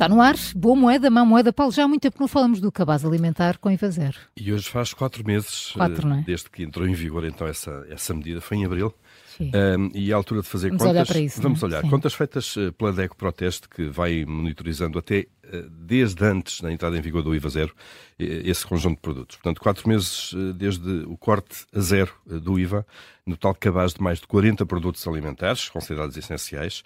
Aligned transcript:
Está 0.00 0.08
no 0.08 0.18
ar, 0.18 0.34
boa 0.56 0.74
moeda, 0.74 1.10
má 1.10 1.26
moeda. 1.26 1.52
Paulo, 1.52 1.70
já 1.72 1.84
há 1.84 1.88
muito 1.88 2.00
tempo 2.00 2.16
não 2.18 2.26
falamos 2.26 2.58
do 2.58 2.72
cabaz 2.72 3.04
alimentar 3.04 3.58
com 3.58 3.70
IVA 3.70 3.90
zero. 3.90 4.18
E 4.34 4.50
hoje 4.50 4.66
faz 4.66 4.94
quatro 4.94 5.22
meses, 5.26 5.72
quatro, 5.72 6.08
é? 6.10 6.22
desde 6.26 6.48
que 6.48 6.62
entrou 6.62 6.88
em 6.88 6.94
vigor 6.94 7.22
então 7.26 7.46
essa, 7.46 7.86
essa 7.90 8.14
medida, 8.14 8.40
foi 8.40 8.56
em 8.56 8.64
abril. 8.64 8.94
Um, 9.40 9.90
e 9.94 10.12
à 10.12 10.16
altura 10.16 10.42
de 10.42 10.48
fazer 10.48 10.68
vamos 10.68 10.82
contas, 10.82 10.94
olhar 10.94 11.06
para 11.06 11.20
isso, 11.20 11.40
vamos 11.40 11.62
não? 11.62 11.68
olhar, 11.68 11.82
Sim. 11.82 11.88
contas 11.88 12.12
feitas 12.12 12.54
eh, 12.58 12.70
pela 12.72 12.92
DECO 12.92 13.16
Proteste, 13.16 13.68
que 13.68 13.88
vai 13.88 14.24
monitorizando 14.26 14.98
até 14.98 15.26
eh, 15.44 15.64
desde 15.70 16.22
antes 16.24 16.60
da 16.60 16.70
entrada 16.70 16.98
em 16.98 17.00
vigor 17.00 17.22
do 17.22 17.34
IVA 17.34 17.48
zero, 17.48 17.74
eh, 18.18 18.42
esse 18.44 18.66
conjunto 18.66 18.96
de 18.96 19.00
produtos. 19.00 19.36
Portanto, 19.36 19.60
quatro 19.60 19.88
meses 19.88 20.34
desde 20.56 21.04
o 21.06 21.16
corte 21.16 21.64
a 21.74 21.80
zero 21.80 22.12
do 22.26 22.58
IVA, 22.58 22.86
no 23.24 23.36
tal 23.36 23.54
cabaz 23.54 23.94
de 23.94 24.02
mais 24.02 24.20
de 24.20 24.26
40 24.26 24.66
produtos 24.66 25.06
alimentares, 25.06 25.68
considerados 25.68 26.16
essenciais, 26.16 26.82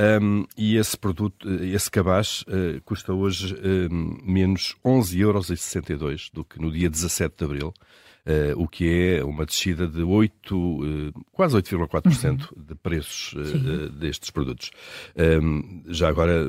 um, 0.00 0.44
e 0.56 0.76
esse 0.76 0.98
produto, 0.98 1.48
esse 1.62 1.88
cabaz 1.88 2.44
eh, 2.48 2.80
custa 2.84 3.12
hoje 3.12 3.54
eh, 3.54 3.88
menos 4.24 4.74
11,62 4.84 5.20
euros 5.20 6.30
do 6.32 6.44
que 6.44 6.60
no 6.60 6.72
dia 6.72 6.90
17 6.90 7.36
de 7.38 7.44
abril, 7.44 7.72
eh, 8.26 8.52
o 8.56 8.66
que 8.66 9.16
é 9.18 9.24
uma 9.24 9.44
descida 9.44 9.86
de 9.86 10.02
8, 10.02 11.12
eh, 11.14 11.20
quase 11.32 11.56
8,4% 11.56 12.48
de 12.56 12.74
preços 12.74 13.34
eh, 13.36 13.88
destes 13.90 14.30
produtos. 14.30 14.70
Um, 15.16 15.82
já 15.88 16.08
agora, 16.08 16.44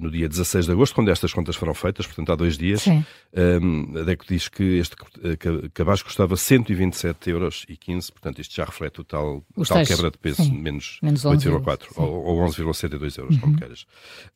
no 0.00 0.10
dia 0.10 0.28
16 0.28 0.66
de 0.66 0.72
agosto, 0.72 0.94
quando 0.94 1.10
estas 1.10 1.32
contas 1.32 1.56
foram 1.56 1.74
feitas, 1.74 2.06
portanto 2.06 2.32
há 2.32 2.36
dois 2.36 2.58
dias, 2.58 2.84
um, 2.86 3.98
a 3.98 4.02
DECO 4.02 4.24
diz 4.28 4.48
que 4.48 4.62
este 4.78 4.96
ca- 4.96 5.68
cabaz 5.74 6.02
custava 6.02 6.36
127 6.36 7.30
euros 7.30 7.64
e 7.68 7.76
15, 7.76 8.12
portanto 8.12 8.40
isto 8.40 8.54
já 8.54 8.64
reflete 8.64 9.00
o 9.00 9.04
tal, 9.04 9.44
Os 9.56 9.68
tal 9.68 9.78
tais, 9.78 9.88
quebra 9.88 10.10
de 10.10 10.18
peso, 10.18 10.42
sim. 10.44 10.52
menos, 10.58 10.98
Menos 11.02 11.24
11 11.24 11.48
8,4 11.48 11.50
euros, 11.50 11.86
sim. 11.94 12.00
ou, 12.02 12.24
ou 12.24 12.46
11,72 12.48 13.18
euros, 13.18 13.38
como 13.38 13.56
queiras. 13.56 13.82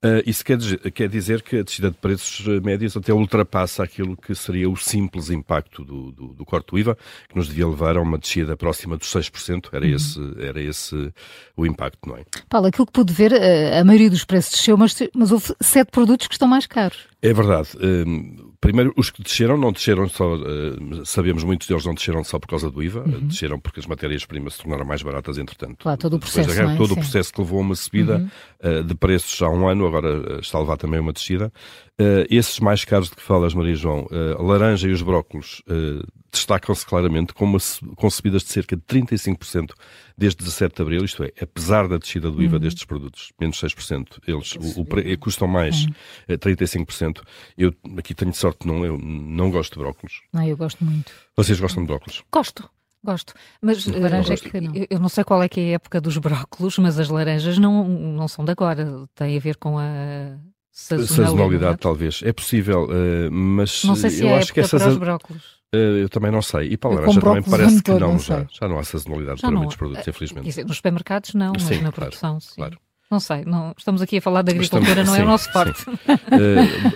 Uh, 0.02 0.22
isso 0.26 0.44
quer 0.44 0.56
dizer, 0.56 0.90
quer 0.92 1.08
dizer 1.08 1.42
que 1.42 1.56
a 1.58 1.62
descida 1.62 1.90
de 1.90 1.96
preços 1.96 2.46
médios 2.62 2.96
até 2.96 3.12
ultrapassa 3.12 3.82
aquilo 3.82 4.16
que 4.16 4.34
seria 4.34 4.68
o 4.68 4.76
simples 4.76 5.30
impacto 5.30 5.84
do, 5.84 6.10
do, 6.12 6.29
do 6.34 6.44
corte 6.44 6.70
do 6.70 6.78
IVA, 6.78 6.96
que 7.28 7.36
nos 7.36 7.48
devia 7.48 7.66
levar 7.66 7.96
a 7.96 8.00
uma 8.00 8.18
descida 8.18 8.56
próxima 8.56 8.96
dos 8.96 9.08
6%. 9.08 9.68
Era, 9.72 9.86
esse, 9.86 10.20
era 10.38 10.60
esse 10.60 11.12
o 11.56 11.66
impacto, 11.66 12.08
não 12.08 12.16
é? 12.16 12.24
Paulo, 12.48 12.66
aquilo 12.68 12.86
que 12.86 12.92
pude 12.92 13.12
ver, 13.12 13.32
eh, 13.32 13.78
a 13.78 13.84
maioria 13.84 14.10
dos 14.10 14.24
preços 14.24 14.52
desceu, 14.52 14.76
mas, 14.76 14.96
mas 15.14 15.30
houve 15.30 15.54
sete 15.60 15.90
produtos 15.90 16.26
que 16.26 16.34
estão 16.34 16.48
mais 16.48 16.66
caros. 16.66 17.08
É 17.22 17.32
verdade. 17.34 17.68
Hum, 17.82 18.52
primeiro, 18.60 18.94
os 18.96 19.10
que 19.10 19.22
desceram, 19.22 19.58
não 19.58 19.72
desceram 19.72 20.08
só, 20.08 20.34
hum, 20.34 21.02
sabemos 21.04 21.44
muitos 21.44 21.68
deles 21.68 21.84
não 21.84 21.94
desceram 21.94 22.24
só 22.24 22.38
por 22.38 22.48
causa 22.48 22.70
do 22.70 22.82
IVA, 22.82 23.04
desceram 23.22 23.60
porque 23.60 23.80
as 23.80 23.86
matérias-primas 23.86 24.54
se 24.54 24.62
tornaram 24.62 24.86
mais 24.86 25.02
baratas, 25.02 25.36
entretanto. 25.36 25.78
Claro, 25.82 25.98
todo 25.98 26.14
o 26.14 26.18
processo, 26.18 26.48
guerra, 26.48 26.72
é? 26.72 26.76
Todo 26.76 26.92
o 26.92 26.94
Sim. 26.94 27.00
processo 27.00 27.32
que 27.32 27.40
levou 27.40 27.58
a 27.58 27.62
uma 27.62 27.74
subida 27.74 28.26
uh, 28.64 28.82
de 28.82 28.94
preços 28.94 29.40
há 29.42 29.50
um 29.50 29.68
ano, 29.68 29.86
agora 29.86 30.36
uh, 30.36 30.40
está 30.40 30.56
a 30.56 30.60
levar 30.62 30.78
também 30.78 30.98
uma 30.98 31.12
descida. 31.12 31.52
Uh, 32.00 32.24
esses 32.30 32.58
mais 32.60 32.82
caros 32.82 33.10
de 33.10 33.16
que 33.16 33.22
falas, 33.22 33.52
Maria 33.52 33.74
João, 33.74 34.06
uh, 34.10 34.38
a 34.38 34.42
laranja 34.42 34.88
e 34.88 34.92
os 34.92 35.02
brócolos, 35.02 35.62
uh, 35.68 36.02
destacam-se 36.30 36.84
claramente 36.86 37.34
com, 37.34 37.44
uma, 37.44 37.58
com 37.96 38.10
subidas 38.10 38.42
de 38.42 38.48
cerca 38.48 38.76
de 38.76 38.82
35% 38.82 39.72
desde 40.16 40.38
17 40.44 40.76
de 40.76 40.82
abril, 40.82 41.04
isto 41.04 41.24
é, 41.24 41.32
apesar 41.40 41.88
da 41.88 41.96
descida 41.96 42.30
do 42.30 42.42
IVA 42.42 42.58
destes 42.58 42.84
produtos, 42.84 43.32
menos 43.40 43.58
6%, 43.60 44.18
eles 44.26 44.54
o, 44.56 44.82
o 44.82 45.18
custam 45.18 45.48
mais 45.48 45.86
eh, 46.28 46.36
35%. 46.36 47.22
Eu 47.56 47.74
aqui 47.96 48.14
tenho 48.14 48.34
sorte, 48.34 48.66
não, 48.66 48.84
eu 48.84 48.98
não 48.98 49.50
gosto 49.50 49.74
de 49.74 49.78
brócolos. 49.78 50.22
Não, 50.32 50.46
eu 50.46 50.56
gosto 50.56 50.84
muito. 50.84 51.10
Vocês 51.34 51.58
gostam 51.58 51.82
de 51.82 51.88
brócolos? 51.88 52.22
Gosto, 52.30 52.68
gosto. 53.02 53.32
Mas 53.62 53.88
eh, 53.88 53.98
Laranja 53.98 54.34
é 54.34 54.36
gosto. 54.36 54.50
que 54.50 54.60
não. 54.60 54.72
eu, 54.90 54.98
não 55.00 55.08
sei 55.08 55.24
qual 55.24 55.42
é 55.42 55.48
que 55.48 55.60
é 55.60 55.64
a 55.64 55.74
época 55.74 56.00
dos 56.00 56.18
brócolos, 56.18 56.78
mas 56.78 56.98
as 56.98 57.08
laranjas 57.08 57.56
não, 57.58 57.88
não 57.88 58.28
são 58.28 58.44
de 58.44 58.52
agora. 58.52 59.08
Tem 59.14 59.36
a 59.36 59.40
ver 59.40 59.56
com 59.56 59.78
a 59.78 60.36
sazonalidade. 60.70 61.14
Sazonalidade, 61.14 61.78
talvez. 61.78 62.20
É 62.22 62.32
possível, 62.32 62.88
eh, 62.90 63.30
mas 63.30 63.84
Não 63.84 63.96
sei 63.96 64.10
se 64.10 64.22
eu 64.22 64.28
é 64.28 64.38
acho 64.38 64.52
que 64.52 64.62
para 64.62 64.88
os 64.88 64.98
brócolos. 64.98 65.59
Eu 65.72 66.08
também 66.08 66.30
não 66.30 66.42
sei. 66.42 66.68
E 66.72 66.76
para 66.76 66.90
laranja 66.90 67.20
também 67.20 67.42
brócolis 67.42 67.50
parece 67.50 67.82
que 67.82 67.90
não, 67.92 67.98
não 68.12 68.18
já. 68.18 68.46
Já 68.50 68.68
não 68.68 68.78
há 68.78 68.84
sazonalidade 68.84 69.40
Já 69.40 69.48
para 69.48 69.56
muitos 69.56 69.76
produtos, 69.76 70.06
Eh, 70.06 70.10
infelizmente. 70.10 70.44
Dizer, 70.44 70.64
nos 70.66 70.76
supermercados 70.76 71.34
não, 71.34 71.52
mas 71.52 71.62
Sim, 71.62 71.74
na 71.76 71.80
claro, 71.80 71.92
produção 71.94 72.40
sim. 72.40 72.54
claro. 72.56 72.78
Não 73.10 73.18
sei, 73.18 73.44
não, 73.44 73.74
estamos 73.76 74.00
aqui 74.02 74.18
a 74.18 74.22
falar 74.22 74.44
Mas 74.44 74.54
agricultura, 74.54 75.00
estamos- 75.02 75.08
não 75.08 75.14
é 75.16 75.18
o 75.18 75.22
sim, 75.22 75.26
nosso 75.28 75.44
sim. 75.46 75.50
forte. 75.52 75.84
Eh, 76.08 76.14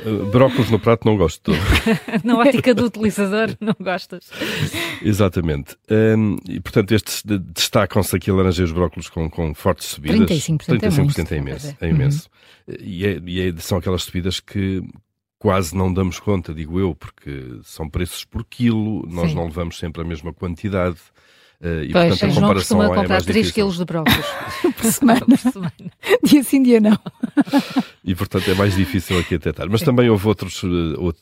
eh, 0.06 0.31
brócolos 0.31 0.71
no 0.71 0.78
prato 0.78 1.04
não 1.06 1.16
gosto. 1.16 1.50
Na 2.22 2.37
ótica 2.38 2.72
do 2.72 2.84
utilizador, 2.84 3.56
não 3.60 3.75
gostas. 3.81 4.31
Exatamente. 5.03 5.77
Hum, 5.91 6.37
e, 6.48 6.60
portanto, 6.60 6.93
estes 6.93 7.22
de- 7.25 7.38
destacam-se 7.38 8.15
aqui 8.15 8.31
a 8.31 8.34
laranja 8.34 8.62
e 8.62 8.65
os 8.65 8.71
brócolos 8.72 9.09
com, 9.09 9.28
com 9.28 9.53
fortes 9.54 9.88
subidas. 9.88 10.21
35% 10.28 10.62
é 10.84 10.88
35% 10.88 10.98
muito, 11.16 11.32
é 11.32 11.37
imenso. 11.37 11.77
quer 11.77 11.87
É 11.87 11.91
imenso. 11.91 12.28
E, 12.81 13.06
é- 13.06 13.21
e 13.27 13.41
é- 13.48 13.56
são 13.59 13.78
aquelas 13.78 14.04
subidas 14.04 14.38
que 14.38 14.82
quase 15.44 15.77
não 15.77 15.93
damos 15.93 16.19
conta, 16.19 16.55
digo 16.55 16.81
eu, 16.81 16.94
porque 16.94 17.59
são 17.65 17.87
preços 17.87 18.25
por 18.25 18.43
quilo, 18.47 19.06
nós 19.06 19.28
Sim. 19.28 19.37
não 19.37 19.44
levamos 19.44 19.78
sempre 19.78 20.00
a 20.00 20.05
mesma 20.05 20.32
quantidade. 20.32 20.97
eh, 21.60 21.84
e, 21.84 21.93
Pois, 21.93 22.09
portanto, 22.19 22.31
a 22.31 22.34
comparação 22.34 22.78
costuma 22.78 22.84
é 22.84 22.88
comprar 22.88 23.09
mais 23.09 23.25
3 23.25 23.37
difícil. 23.37 23.54
quilos 23.54 23.77
de 23.77 23.84
brócolos 23.84 24.27
Por 24.81 24.84
semana. 24.91 25.21
por 25.27 25.38
semana. 25.38 25.72
Dia 26.22 26.43
sim, 26.43 26.62
dia 26.62 26.81
não. 26.81 26.99
E, 28.06 28.15
portanto, 28.15 28.50
é 28.50 28.54
mais 28.54 28.76
difícil 28.76 29.19
aqui 29.19 29.31
detectar. 29.38 29.66
Mas 29.70 29.81
também 29.81 30.10
houve 30.10 30.28
outros, 30.28 30.62
eh, 30.62 30.69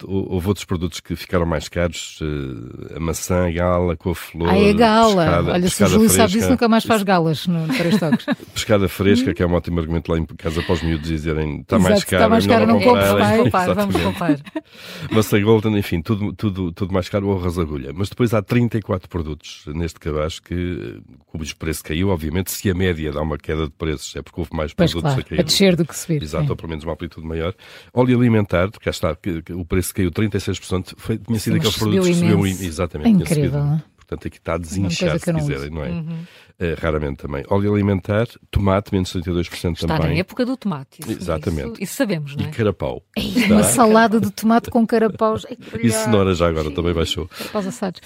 houve 0.05 0.49
outros 0.49 0.65
produtos 0.65 0.99
que 0.99 1.15
ficaram 1.15 1.47
mais 1.47 1.69
caros. 1.69 2.19
eh, 2.21 2.97
A 2.97 3.01
maçã, 3.01 3.47
a 3.47 3.51
gala, 3.53 3.93
a 3.93 3.97
couve-flor, 3.97 4.49
Ai, 4.49 4.71
a 4.71 4.73
gala. 4.73 5.25
pescada, 5.25 5.53
Olha, 5.53 5.69
se 5.71 5.85
o 5.85 5.87
Júlio 5.87 6.11
sabe 6.11 6.33
disso, 6.33 6.51
nunca 6.51 6.69
mais 6.69 6.83
faz 6.85 7.05
galas 7.05 7.47
no 7.47 7.69
Três 7.69 7.99
Toques. 8.01 8.27
Pescada 8.53 8.89
fresca, 8.89 9.33
que 9.33 9.41
é 9.43 9.47
um 9.47 9.53
ótimo 9.55 9.79
argumento 9.79 10.11
lá 10.11 10.19
em 10.19 10.27
casa 10.27 10.61
para 10.63 10.73
os 10.73 10.83
miúdos 10.83 11.07
dizerem 11.09 11.61
está 11.61 11.79
mais 11.79 11.99
Exato, 11.99 12.05
está 12.05 12.19
caro, 12.19 12.31
mais 12.33 12.45
é 12.45 12.49
melhor 12.49 12.67
caro, 12.67 12.73
não 12.73 12.81
compres 12.85 13.13
mais. 13.13 13.29
Vamos 13.37 13.43
poupar, 13.43 13.75
vamos 13.75 13.95
Exatamente. 14.03 14.19
poupar. 14.19 14.63
Maçã 15.13 15.41
Golden, 15.41 15.79
enfim, 15.79 16.03
tudo, 16.03 16.33
tudo, 16.33 16.73
tudo 16.73 16.93
mais 16.93 17.09
caro 17.09 17.29
ou 17.29 17.39
rasagulha. 17.39 17.93
Mas 17.95 18.09
depois 18.09 18.35
há 18.35 18.43
34 18.43 19.09
produtos 19.09 19.63
neste 19.69 20.01
cabaz 20.01 20.41
que, 20.41 20.55
eh, 20.55 21.01
cujo 21.27 21.57
preço 21.57 21.85
caiu, 21.85 22.09
obviamente, 22.09 22.51
se 22.51 22.69
a 22.69 22.75
média 22.75 23.13
dá 23.13 23.23
uma 23.23 23.39
queda 23.39 23.67
de 23.67 23.71
preços, 23.71 24.15
é 24.17 24.23
porque 24.23 24.41
houve 24.41 24.51
mais 24.53 24.73
Pois 24.75 24.91
produtos 24.91 25.13
claro, 25.15 25.21
a 25.27 25.29
cair. 25.29 25.41
a 25.41 25.43
descer 25.45 25.77
do 25.77 25.85
que 25.85 25.97
subir. 25.97 26.23
Exato. 26.23 26.53
Menos 26.73 26.85
uma 26.85 26.95
amplitude 26.95 27.27
maior. 27.27 27.55
Óleo 27.93 28.19
alimentar, 28.19 28.71
cá 28.71 28.91
está, 28.91 29.15
que, 29.15 29.43
que 29.43 29.53
o 29.53 29.65
preço 29.65 29.95
caiu 29.95 30.11
36%, 30.11 30.95
foi, 30.97 31.19
tinha 31.19 31.39
sido 31.39 31.57
aqueles 31.57 31.77
produtos 31.77 32.09
que 32.09 32.15
subiu 32.15 32.47
exatamente. 32.47 33.09
É 33.09 33.13
tinha 33.13 33.23
incrível, 33.23 33.61
é? 33.61 33.83
Portanto, 33.97 34.29
aqui 34.29 34.37
está 34.37 34.55
a 34.55 34.59
desinchar, 34.59 35.19
se 35.19 35.33
quiserem, 35.33 35.63
uso. 35.63 35.71
não 35.71 35.85
é? 35.85 35.89
Uhum. 35.91 36.25
Eh, 36.65 36.77
raramente 36.81 37.17
também. 37.23 37.43
Óleo 37.49 37.73
alimentar, 37.75 38.29
tomate, 38.51 38.93
menos 38.95 39.13
32% 39.13 39.73
Está 39.75 39.97
também. 39.97 40.13
na 40.15 40.21
época 40.21 40.47
do 40.47 40.57
tomate. 40.57 41.01
Isso, 41.01 41.11
Exatamente. 41.11 41.73
Isso, 41.73 41.83
isso 41.83 41.95
sabemos, 41.97 42.37
não 42.37 42.45
E 42.45 42.49
é? 42.49 42.51
carapau. 42.53 43.03
Ei, 43.19 43.51
Uma 43.51 43.65
salada 43.65 44.21
de 44.21 44.31
tomate 44.31 44.71
com 44.71 44.87
carapaus. 44.87 45.45
E 45.83 45.91
cenoura 45.91 46.35
já 46.35 46.47
agora 46.49 46.71
também 46.71 46.95
baixou. 46.95 47.27
Carapaus 47.27 47.67
assados. 47.67 48.01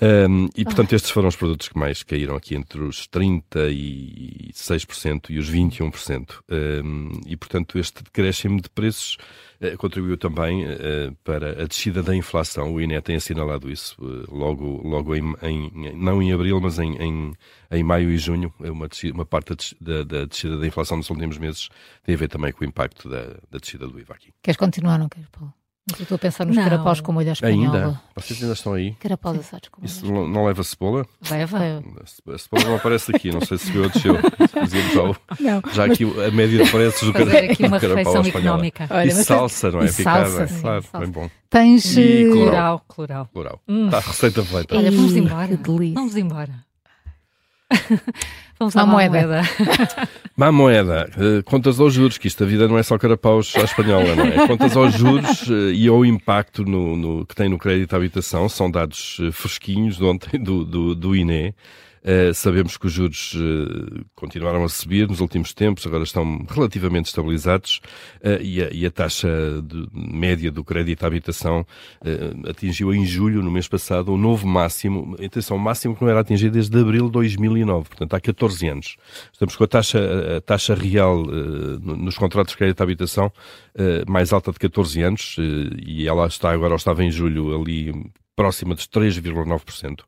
Um, 0.00 0.48
e 0.56 0.64
portanto, 0.64 0.94
estes 0.94 1.10
foram 1.10 1.28
os 1.28 1.36
produtos 1.36 1.68
que 1.68 1.78
mais 1.78 2.02
caíram 2.02 2.34
aqui 2.36 2.54
entre 2.54 2.80
os 2.80 3.06
36% 3.06 5.30
e 5.30 5.38
os 5.38 5.50
21%. 5.50 6.38
Um, 6.50 7.10
e 7.26 7.36
portanto, 7.36 7.78
este 7.78 8.02
decréscimo 8.02 8.60
de 8.60 8.68
preços 8.70 9.16
eh, 9.60 9.76
contribuiu 9.76 10.16
também 10.16 10.64
eh, 10.64 11.10
para 11.22 11.62
a 11.62 11.66
descida 11.66 12.02
da 12.02 12.16
inflação. 12.16 12.72
O 12.72 12.80
INE 12.80 13.00
tem 13.02 13.16
assinalado 13.16 13.70
isso 13.70 13.94
logo, 14.30 14.80
logo 14.88 15.14
em, 15.14 15.34
em- 15.42 15.92
não 15.94 16.22
em 16.22 16.32
abril, 16.32 16.58
mas 16.60 16.78
em, 16.78 16.96
em, 16.96 17.32
em 17.70 17.82
maio 17.90 18.10
e 18.10 18.16
junho. 18.18 18.52
É 18.62 18.70
Uma, 18.70 18.88
descida- 18.88 19.14
uma 19.14 19.26
parte 19.26 19.54
da 19.80 19.98
da, 19.98 20.04
da 20.04 20.24
descida 20.24 20.56
da 20.58 20.66
inflação 20.66 20.96
nos 20.96 21.10
últimos 21.10 21.36
meses 21.38 21.68
tem 22.04 22.14
a 22.14 22.18
ver 22.18 22.28
também 22.28 22.52
com 22.52 22.64
o 22.64 22.68
impacto 22.68 23.08
da, 23.08 23.22
da 23.50 23.58
descida 23.60 23.86
do 23.88 23.98
IVA 23.98 24.14
aqui. 24.14 24.32
Queres 24.42 24.56
continuar, 24.56 24.98
não 24.98 25.08
queres, 25.08 25.28
Paulo? 25.30 25.52
Mas 25.90 25.98
eu 25.98 26.02
estou 26.04 26.14
a 26.16 26.18
pensar 26.18 26.44
nos 26.46 26.54
Não. 26.54 26.62
carapaus 26.62 27.00
com 27.00 27.10
molho 27.10 27.30
à 27.30 27.32
espanhola. 27.32 27.76
Ainda? 27.86 28.00
Vocês 28.14 28.40
ainda 28.40 28.52
estão 28.54 28.74
aí? 28.74 28.92
Carapaus 29.00 29.38
assados 29.40 29.68
com 29.70 29.80
molho 29.80 29.90
Isso 29.90 30.06
não, 30.12 30.28
não 30.28 30.44
leva 30.46 30.62
cebola? 30.62 31.04
Leva. 31.28 31.58
A 32.32 32.38
cebola 32.38 32.64
não 32.68 32.76
aparece 32.76 33.10
aqui, 33.16 33.32
não 33.32 33.40
sei 33.40 33.58
se 33.58 33.66
subiu 33.66 33.84
ou 33.84 33.88
desceu. 33.90 34.14
Já, 34.84 35.00
Não, 35.40 35.62
já 35.72 35.84
aqui 35.86 36.04
a 36.04 36.30
média 36.30 36.62
de 36.64 36.70
preços 36.70 37.08
do 37.08 37.12
Fazer 37.12 37.30
cara- 37.32 37.52
aqui 37.52 37.62
uma 37.64 37.80
carapau 37.80 38.12
refeição 38.12 38.40
económica. 38.40 38.86
Olha, 38.90 39.10
e 39.10 39.14
mas 39.14 39.26
salsa, 39.26 39.70
não 39.72 39.80
é? 39.80 39.86
e 39.86 39.92
Picada, 39.92 40.26
salsa, 40.30 40.46
sim, 40.54 40.60
claro, 40.60 40.82
salsa. 40.82 40.98
bem 41.00 41.10
bom. 41.10 41.30
tens... 41.48 41.96
E 41.96 42.24
eh, 42.24 42.28
coloral. 42.28 42.80
Plural, 42.80 42.80
plural. 42.94 43.26
Plural. 43.32 43.60
Hum. 43.66 43.86
Está 43.86 43.96
a 43.96 44.00
receita 44.00 44.44
feita. 44.44 44.76
Olha, 44.76 44.90
vamos 44.92 45.16
embora. 45.16 45.48
que 45.48 45.56
delícia. 45.56 45.94
Vamos 45.94 46.16
embora. 46.16 46.69
vamos 48.58 48.76
à 48.76 48.84
moeda. 48.86 49.10
moeda. 49.26 49.42
Má 50.36 50.50
moeda, 50.52 51.10
eh, 51.16 51.42
contas 51.42 51.78
aos 51.80 51.92
juros, 51.94 52.16
que 52.18 52.28
isto 52.28 52.42
a 52.44 52.46
vida 52.46 52.66
não 52.68 52.78
é 52.78 52.82
só 52.82 52.96
carapaus 52.98 53.54
à 53.56 53.60
espanhola, 53.60 54.14
não 54.16 54.24
é? 54.24 54.46
Contas 54.46 54.76
aos 54.76 54.94
juros 54.94 55.48
eh, 55.50 55.72
e 55.74 55.88
ao 55.88 56.04
impacto 56.04 56.64
no, 56.64 56.96
no- 56.96 57.26
que 57.26 57.34
tem 57.34 57.48
no 57.48 57.58
crédito 57.58 57.92
à 57.92 57.96
habitação, 57.96 58.48
são 58.48 58.70
dados 58.70 59.18
eh, 59.20 59.30
fresquinhos 59.32 59.96
de 59.98 60.04
ontem 60.04 60.42
do, 60.42 60.64
do, 60.64 60.94
do 60.94 61.14
INE. 61.16 61.54
Uh, 62.02 62.32
sabemos 62.32 62.78
que 62.78 62.86
os 62.86 62.92
juros 62.92 63.34
uh, 63.34 64.04
continuaram 64.14 64.64
a 64.64 64.68
subir 64.70 65.06
nos 65.06 65.20
últimos 65.20 65.52
tempos, 65.52 65.86
agora 65.86 66.02
estão 66.02 66.46
relativamente 66.48 67.06
estabilizados 67.06 67.82
uh, 68.24 68.40
e, 68.40 68.62
a, 68.62 68.70
e, 68.72 68.86
a, 68.86 68.90
taxa 68.90 69.28
de, 69.62 69.86
média 69.92 70.50
do 70.50 70.64
crédito 70.64 71.04
à 71.04 71.06
habitação 71.06 71.66
atingiu 72.48 72.94
em 72.94 73.04
julho, 73.04 73.42
no 73.42 73.50
mês 73.50 73.68
passado, 73.68 74.10
o 74.10 74.14
um 74.14 74.18
novo 74.18 74.46
máximo, 74.46 75.14
atenção, 75.22 75.58
o 75.58 75.60
máximo 75.60 75.94
que 75.94 76.02
não 76.02 76.10
era 76.10 76.20
atingido 76.20 76.54
desde 76.54 76.78
abril 76.78 77.06
de 77.06 77.12
2009, 77.12 77.88
portanto 77.88 78.14
há 78.14 78.20
14 78.20 78.68
anos. 78.68 78.96
Estamos 79.32 79.54
com 79.56 79.64
a 79.64 79.66
taxa, 79.66 80.36
a 80.38 80.40
taxa 80.40 80.74
real 80.74 81.22
nos 81.22 82.16
contratos 82.16 82.52
de 82.52 82.58
crédito 82.58 82.80
à 82.80 82.84
habitação 82.84 83.32
mais 84.08 84.32
alta 84.32 84.52
de 84.52 84.58
14 84.58 85.02
anos 85.02 85.36
e 85.84 86.08
ela 86.08 86.26
está 86.26 86.50
agora, 86.50 86.72
ou 86.72 86.76
estava 86.76 87.04
em 87.04 87.10
julho, 87.10 87.60
ali 87.60 87.92
próxima 88.40 88.74
dos 88.74 88.88
3,9%. 88.88 90.00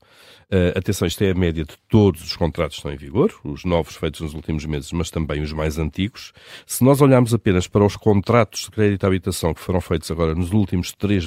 Uh, 0.52 0.76
atenção, 0.76 1.08
isto 1.08 1.24
é 1.24 1.30
a 1.30 1.34
média 1.34 1.64
de 1.64 1.74
todos 1.88 2.22
os 2.22 2.36
contratos 2.36 2.76
que 2.76 2.80
estão 2.80 2.92
em 2.92 2.96
vigor, 2.96 3.32
os 3.42 3.64
novos 3.64 3.96
feitos 3.96 4.20
nos 4.20 4.34
últimos 4.34 4.66
meses, 4.66 4.92
mas 4.92 5.10
também 5.10 5.40
os 5.40 5.50
mais 5.50 5.78
antigos. 5.78 6.34
Se 6.66 6.84
nós 6.84 7.00
olharmos 7.00 7.32
apenas 7.32 7.66
para 7.66 7.82
os 7.82 7.96
contratos 7.96 8.64
de 8.64 8.70
crédito 8.70 9.04
à 9.04 9.06
habitação 9.06 9.54
que 9.54 9.62
foram 9.62 9.80
feitos 9.80 10.10
agora 10.10 10.34
nos 10.34 10.52
últimos 10.52 10.92
três, 10.92 11.26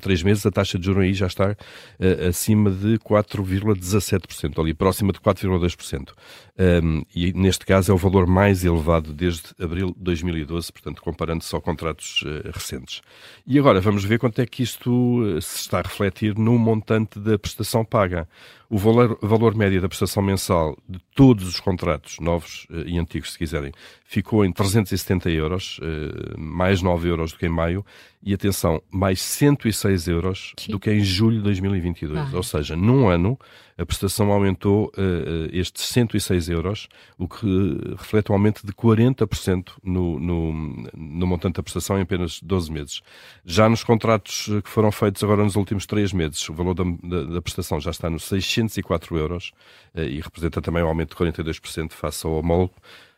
três 0.00 0.22
meses, 0.22 0.46
a 0.46 0.50
taxa 0.50 0.78
de 0.78 0.86
juros 0.86 1.02
aí 1.02 1.12
já 1.12 1.26
está 1.26 1.50
uh, 1.52 2.28
acima 2.28 2.70
de 2.70 2.98
4,17%, 3.00 4.58
ali 4.58 4.72
próxima 4.72 5.12
de 5.12 5.20
4,2%. 5.20 6.12
Um, 6.58 7.02
e 7.14 7.30
neste 7.34 7.66
caso 7.66 7.92
é 7.92 7.94
o 7.94 7.98
valor 7.98 8.26
mais 8.26 8.64
elevado 8.64 9.12
desde 9.12 9.50
abril 9.60 9.88
de 9.88 10.02
2012, 10.02 10.72
portanto, 10.72 11.02
comparando 11.02 11.44
só 11.44 11.60
contratos 11.60 12.22
uh, 12.22 12.50
recentes. 12.54 13.02
E 13.46 13.58
agora 13.58 13.82
vamos 13.82 14.02
ver 14.02 14.18
quanto 14.18 14.40
é 14.40 14.46
que 14.46 14.62
isto 14.62 15.38
se 15.42 15.58
está 15.58 15.80
a 15.80 15.82
refletir 15.82 16.38
no 16.42 16.58
montante 16.58 17.18
da 17.18 17.38
prestação 17.38 17.84
paga 17.84 18.28
o 18.72 18.78
valor, 18.78 19.18
valor 19.20 19.54
médio 19.54 19.82
da 19.82 19.88
prestação 19.88 20.22
mensal 20.22 20.74
de 20.88 20.98
todos 21.14 21.46
os 21.46 21.60
contratos, 21.60 22.18
novos 22.18 22.66
uh, 22.70 22.88
e 22.88 22.98
antigos, 22.98 23.32
se 23.32 23.38
quiserem, 23.38 23.70
ficou 24.02 24.46
em 24.46 24.50
370 24.50 25.28
euros, 25.28 25.78
uh, 25.78 26.40
mais 26.40 26.80
9 26.80 27.06
euros 27.06 27.32
do 27.32 27.38
que 27.38 27.44
em 27.44 27.50
maio, 27.50 27.84
e 28.22 28.32
atenção, 28.32 28.82
mais 28.90 29.20
106 29.20 30.08
euros 30.08 30.54
Sim. 30.58 30.72
do 30.72 30.80
que 30.80 30.90
em 30.90 31.00
julho 31.00 31.36
de 31.36 31.42
2022. 31.42 32.18
Ah. 32.18 32.30
Ou 32.32 32.42
seja, 32.42 32.74
num 32.74 33.08
ano, 33.08 33.38
a 33.76 33.84
prestação 33.84 34.32
aumentou 34.32 34.86
uh, 34.96 35.50
estes 35.52 35.84
106 35.88 36.48
euros, 36.48 36.88
o 37.18 37.28
que 37.28 37.46
reflete 37.98 38.32
um 38.32 38.34
aumento 38.34 38.66
de 38.66 38.72
40% 38.72 39.72
no, 39.82 40.18
no, 40.18 40.52
no 40.96 41.26
montante 41.26 41.56
da 41.56 41.62
prestação 41.62 41.98
em 41.98 42.02
apenas 42.02 42.40
12 42.40 42.72
meses. 42.72 43.02
Já 43.44 43.68
nos 43.68 43.84
contratos 43.84 44.48
que 44.64 44.70
foram 44.70 44.90
feitos 44.90 45.22
agora 45.22 45.44
nos 45.44 45.56
últimos 45.56 45.84
3 45.84 46.12
meses, 46.14 46.31
o 46.48 46.54
valor 46.54 46.74
da, 46.74 46.84
da, 47.02 47.24
da 47.24 47.42
prestação 47.42 47.80
já 47.80 47.90
está 47.90 48.08
nos 48.08 48.24
604 48.24 49.16
euros 49.16 49.52
uh, 49.94 50.00
e 50.00 50.20
representa 50.20 50.60
também 50.60 50.82
um 50.82 50.88
aumento 50.88 51.10
de 51.10 51.16
42% 51.16 51.92
face 51.92 52.26
ao 52.26 52.34
homólogo. 52.34 52.74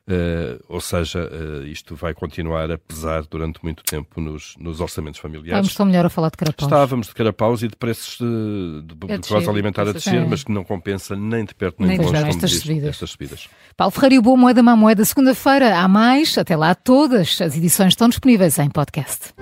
Uh, 0.06 0.61
ou 0.69 0.82
seja, 0.82 1.31
uh, 1.32 1.66
isto 1.66 1.96
vai 1.96 2.12
continuar 2.12 2.70
a 2.70 2.76
pesar 2.76 3.22
durante 3.22 3.58
muito 3.62 3.82
tempo 3.82 4.20
nos, 4.20 4.55
nos 4.58 4.78
orçamentos 4.78 5.19
familiares. 5.19 5.66
Estamos 5.66 5.75
tão 5.75 5.87
melhor 5.87 6.05
a 6.05 6.11
falar 6.11 6.28
de 6.28 6.37
carapaus. 6.37 6.70
Estávamos 6.70 7.06
de 7.06 7.14
carapaus 7.14 7.62
e 7.62 7.69
de 7.69 7.76
preços 7.76 8.19
de, 8.19 8.82
de, 8.82 8.94
de, 8.94 9.19
de 9.19 9.28
quase 9.28 9.49
alimentar 9.49 9.88
a 9.88 9.93
descer, 9.93 10.16
é. 10.16 10.26
mas 10.26 10.44
que 10.44 10.52
não 10.52 10.62
compensa 10.62 11.16
nem 11.16 11.46
de 11.46 11.55
perto 11.55 11.76
nem, 11.81 11.96
nem 11.96 12.00
de 12.00 12.05
longe 12.05 12.28
estas, 12.28 12.50
diz, 12.50 12.61
subidas. 12.61 12.88
estas 12.90 13.11
subidas. 13.11 13.49
Paulo 13.78 13.93
Ferreira 13.93 14.16
e 14.16 14.19
o 14.19 14.22
Boa 14.22 14.37
Moeda, 14.37 14.62
Má 14.62 14.76
Moeda, 14.76 15.06
segunda-feira 15.06 15.78
há 15.78 15.88
mais. 15.88 16.37
Até 16.37 16.55
lá, 16.55 16.75
todas 16.75 17.40
as 17.40 17.56
edições 17.56 17.93
estão 17.93 18.06
disponíveis 18.06 18.58
em 18.58 18.69
podcast. 18.69 19.32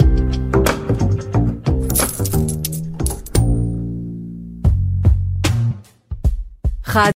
Radio. 6.94 7.10